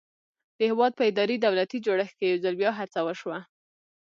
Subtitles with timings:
[0.57, 3.39] د هېواد په اداري دولتي جوړښت کې یو ځل بیا هڅه وشوه.